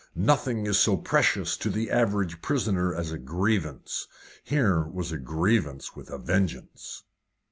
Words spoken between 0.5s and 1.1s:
is so